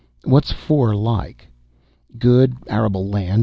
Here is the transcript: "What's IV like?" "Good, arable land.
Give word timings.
"What's 0.23 0.49
IV 0.49 0.97
like?" 0.97 1.47
"Good, 2.17 2.57
arable 2.67 3.07
land. 3.09 3.39